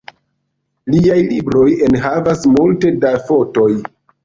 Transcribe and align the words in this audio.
Liaj 0.93 1.17
libroj 1.33 1.67
enhavas 1.89 2.43
multe 2.57 2.95
da 3.07 3.15
fotoj. 3.31 3.71